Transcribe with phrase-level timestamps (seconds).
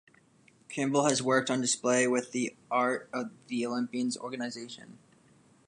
[0.67, 4.97] Campbell has works on display with the Art of the Olympians organization.